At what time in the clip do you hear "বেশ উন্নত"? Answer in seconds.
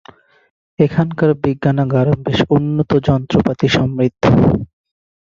2.25-2.91